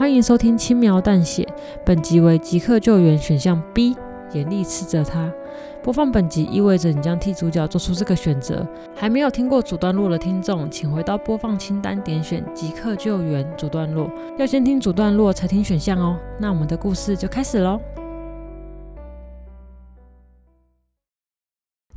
[0.00, 1.46] 欢迎收听轻描淡写，
[1.84, 3.94] 本集为即刻救援选项 B，
[4.32, 5.30] 严厉斥责他。
[5.82, 8.66] 播放本集意味着你将替主角做出这个选择。
[8.96, 16.18] 还没有听过主段落的听众，请回到播放清单点选即刻救援主段落，要先听主段落才听选项哦。
[16.38, 17.78] 那我们的故事就开始喽。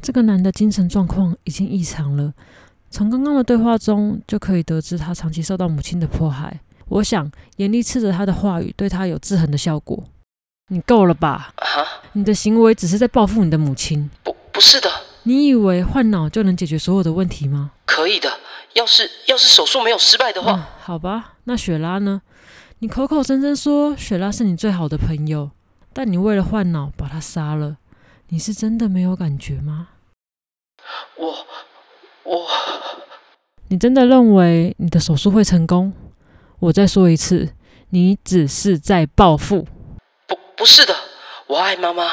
[0.01, 2.33] 这个男的精神状况已经异常了，
[2.89, 6.59] 从刚刚的对话中就可以得知他长期受到母亲的迫害。
[6.89, 10.03] 我想严厉斥责他的话语对他有制衡的效果。
[10.69, 11.53] 你够了吧？
[11.57, 11.65] 啊！
[12.13, 14.09] 你的行为只是在报复你的母亲。
[14.23, 14.89] 不，不是的。
[15.23, 17.71] 你以为换脑就能解决所有的问题吗？
[17.85, 18.39] 可以的。
[18.73, 21.33] 要是要是手术没有失败的话，嗯，好吧。
[21.43, 22.21] 那雪拉呢？
[22.79, 25.51] 你口口声声说雪拉是你最好的朋友，
[25.93, 27.77] 但你为了换脑把她杀了，
[28.29, 29.89] 你是真的没有感觉吗？
[31.17, 31.45] 我
[32.23, 32.47] 我，
[33.67, 35.93] 你真的认为你的手术会成功？
[36.63, 37.49] 我再说一次，
[37.89, 39.67] 你只是在报复。
[40.25, 40.95] 不，不是的，
[41.47, 42.09] 我爱妈妈，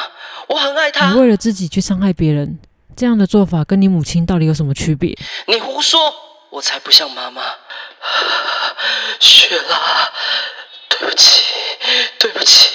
[0.48, 1.12] 我很爱她。
[1.12, 2.58] 你为了自己去伤害别人，
[2.96, 5.16] 这样的做法跟你母亲到底有什么区别？
[5.46, 6.00] 你胡说，
[6.50, 7.42] 我才不像妈妈。
[9.20, 10.10] 雪拉，
[10.88, 11.42] 对不起，
[12.18, 12.68] 对不起。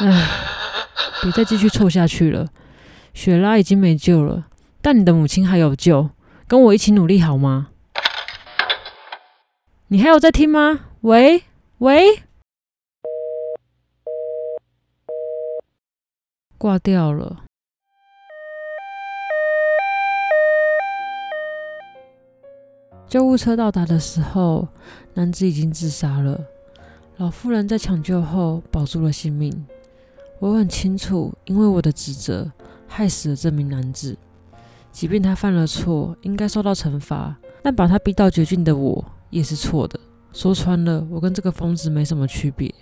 [0.00, 0.28] 唉，
[1.22, 2.48] 别再继续错下去了。
[3.14, 4.46] 雪拉已经没救了，
[4.80, 6.10] 但你的母亲还有救，
[6.48, 7.68] 跟我一起努力好吗？
[9.92, 10.86] 你还有在听吗？
[11.02, 11.42] 喂
[11.76, 12.22] 喂，
[16.56, 17.44] 挂掉了。
[23.06, 24.66] 救护车到达的时候，
[25.12, 26.40] 男子已经自杀了。
[27.18, 29.66] 老妇人在抢救后保住了性命。
[30.38, 32.50] 我很清楚，因为我的职责
[32.88, 34.16] 害死了这名男子。
[34.90, 39.04] 即便他犯了错，应该受到惩罚，但把他逼到绝境的我。
[39.32, 39.98] 也是错的。
[40.32, 42.72] 说穿了，我跟这个疯子没什么区别。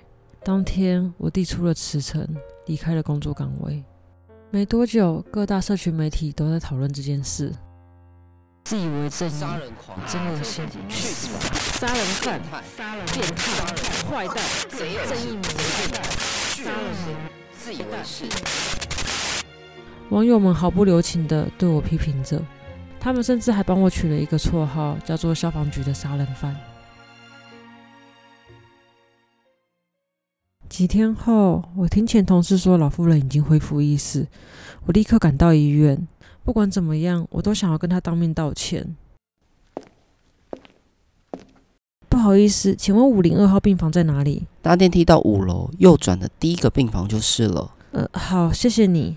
[0.43, 2.27] 当天，我递出了辞呈，
[2.67, 3.85] 离开了工作岗位。
[4.51, 7.55] 没多久，各大社群媒体都在讨论这件事。
[8.65, 11.39] 自以为正义，杀人狂，真恶心，去死吧！
[11.79, 12.41] 杀人犯，
[12.77, 13.65] 杀人变态，
[14.11, 14.37] 坏蛋，
[14.69, 17.15] 贼正义魔人，杀人魔，
[17.57, 18.25] 自以为是。
[20.11, 22.43] 网友们毫不留情地对我批评着。
[23.01, 26.55] 他们甚至还帮我取了一个绰号，叫做“消防局的杀人犯”。
[30.69, 34.27] 几天后，我听前同事说老妇人已经恢复意识，
[34.85, 36.07] 我立刻赶到医院。
[36.45, 38.95] 不管怎么样，我都想要跟她当面道歉。
[42.09, 44.47] 不好意思，请问五零二号病房在哪里？
[44.61, 47.75] 搭电梯到五楼，右转的第一个病房就是了。
[47.93, 49.17] 呃，好，谢谢你。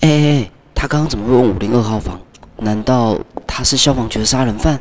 [0.00, 0.50] 哎。
[0.84, 2.20] 他刚刚怎么会问五零二号房？
[2.58, 4.78] 难道他是消防局的杀人犯？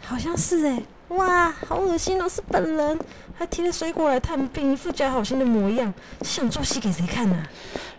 [0.00, 0.80] 好像是哎！
[1.08, 2.96] 哇，好恶心哦，是本人，
[3.36, 7.36] 还提着水果来探病，一副假好心的模样，想做戏给谁看呢？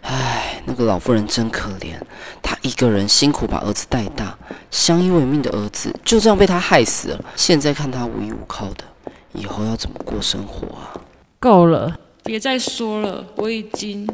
[0.04, 2.00] 唉，那个老妇人真可怜，
[2.42, 4.38] 她一个人辛苦把儿子带大，
[4.70, 7.26] 相依为命的儿子就这样被他害死了。
[7.36, 8.86] 现在看他无依无靠的，
[9.34, 10.96] 以后要怎么过生活啊？
[11.38, 14.08] 够了，别再说了，我已经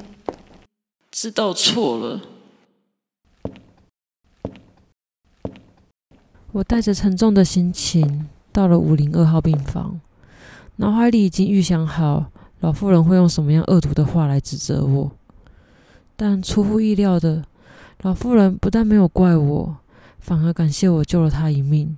[1.12, 2.20] 知道错了。
[6.58, 10.02] 我带着沉重的心情到了五零二号病房，
[10.78, 12.32] 脑海里已经预想好
[12.62, 15.12] 老妇人会用什么样恶毒的话来指责我。
[16.16, 17.44] 但出乎意料的，
[18.02, 19.78] 老妇人不但没有怪我，
[20.18, 21.96] 反而感谢我救了她一命。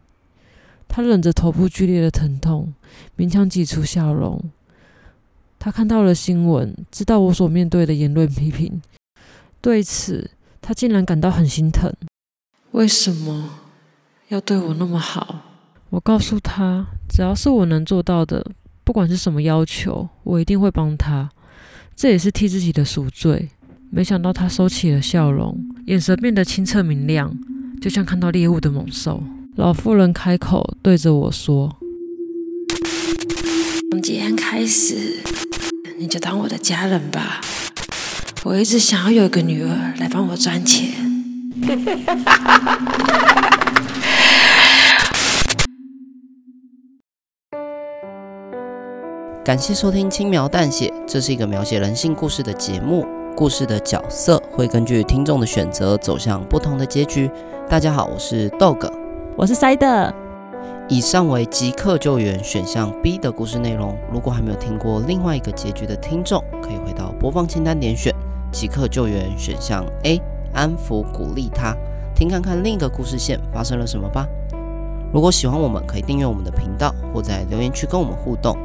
[0.90, 2.74] 她忍着头部剧烈的疼痛，
[3.18, 4.44] 勉强挤出笑容。
[5.58, 8.82] 她看到了新闻，知道我所面对的言论批评，
[9.62, 11.94] 对此她竟然感到很心疼。
[12.72, 13.59] 为什么？
[14.30, 15.42] 要对我那么好，
[15.90, 18.46] 我告诉他，只要是我能做到的，
[18.84, 21.28] 不管是什么要求，我一定会帮他。
[21.96, 23.50] 这也是替自己的赎罪。
[23.90, 25.58] 没想到他收起了笑容，
[25.88, 27.36] 眼神变得清澈明亮，
[27.82, 29.24] 就像看到猎物的猛兽。
[29.56, 31.76] 老妇人开口对着我说
[33.90, 35.24] ：“从今天开始，
[35.98, 37.42] 你就当我的家人吧。
[38.44, 40.92] 我一直想要有一个女儿来帮我赚钱。
[49.50, 53.04] ”感谢收听《轻描淡写》，这是一个描写人性故事的节目。
[53.36, 57.28] 故事的角色会根据听众的选择走向不同的结局。
[57.68, 58.88] 大家好，我是 Dog，
[59.36, 60.14] 我是 Side。
[60.88, 63.98] 以上为即刻救援选项 B 的故事内容。
[64.14, 68.14] 如果还没有听过另外一个结局的听众，可以回到播放清单点选
[68.52, 70.22] 即刻救援选项 A，
[70.54, 71.76] 安抚鼓励他，
[72.14, 74.28] 听看看另一个故事线发生了什么吧。
[75.12, 78.56] 如果喜欢我们，可以订阅我们的频道，或在留言区跟我们互动。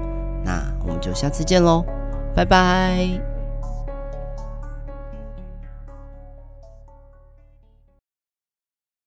[0.44, 1.84] 那我们就下次见喽
[2.34, 3.33] 拜拜。